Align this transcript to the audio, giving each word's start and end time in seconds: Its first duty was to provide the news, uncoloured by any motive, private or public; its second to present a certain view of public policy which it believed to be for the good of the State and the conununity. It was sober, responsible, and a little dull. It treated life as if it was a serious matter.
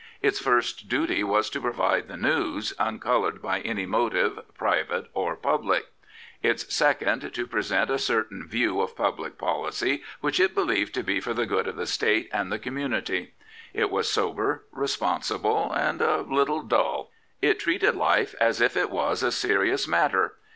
Its 0.19 0.39
first 0.39 0.89
duty 0.89 1.23
was 1.23 1.47
to 1.47 1.61
provide 1.61 2.07
the 2.07 2.17
news, 2.17 2.73
uncoloured 2.79 3.39
by 3.39 3.59
any 3.61 3.85
motive, 3.85 4.39
private 4.57 5.05
or 5.13 5.35
public; 5.35 5.85
its 6.41 6.73
second 6.73 7.31
to 7.35 7.45
present 7.45 7.91
a 7.91 7.99
certain 7.99 8.47
view 8.47 8.81
of 8.81 8.95
public 8.95 9.37
policy 9.37 10.01
which 10.19 10.39
it 10.39 10.55
believed 10.55 10.95
to 10.95 11.03
be 11.03 11.19
for 11.19 11.35
the 11.35 11.45
good 11.45 11.67
of 11.67 11.75
the 11.75 11.85
State 11.85 12.29
and 12.33 12.51
the 12.51 12.57
conununity. 12.57 13.33
It 13.75 13.91
was 13.91 14.09
sober, 14.09 14.65
responsible, 14.71 15.71
and 15.71 16.01
a 16.01 16.21
little 16.21 16.63
dull. 16.63 17.11
It 17.39 17.59
treated 17.59 17.93
life 17.95 18.33
as 18.41 18.59
if 18.59 18.75
it 18.75 18.89
was 18.89 19.21
a 19.21 19.31
serious 19.31 19.87
matter. 19.87 20.33